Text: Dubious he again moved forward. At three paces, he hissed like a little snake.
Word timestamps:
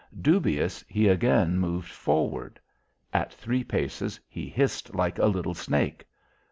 Dubious 0.19 0.83
he 0.87 1.07
again 1.07 1.59
moved 1.59 1.91
forward. 1.91 2.59
At 3.13 3.31
three 3.31 3.63
paces, 3.63 4.19
he 4.27 4.49
hissed 4.49 4.95
like 4.95 5.19
a 5.19 5.27
little 5.27 5.53
snake. 5.53 6.07